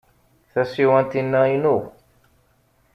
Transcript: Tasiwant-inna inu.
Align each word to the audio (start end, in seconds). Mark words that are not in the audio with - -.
Tasiwant-inna 0.51 1.41
inu. 1.55 1.77